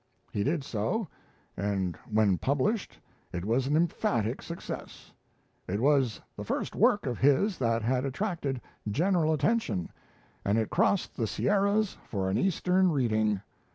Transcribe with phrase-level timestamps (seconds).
[0.31, 1.07] He did so,
[1.55, 2.97] and when published
[3.31, 5.11] it was an emphatic success.
[5.67, 8.59] It was the first work of his that had attracted
[8.89, 9.89] general attention,
[10.43, 13.41] and it crossed the Sierras for an Eastern reading.